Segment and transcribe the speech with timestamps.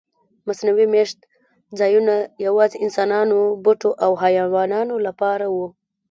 [0.47, 1.19] مصنوعي میشت
[1.79, 2.13] ځایونه
[2.45, 5.57] یواځې انسانانو، بوټو او حیواناتو لپاره و.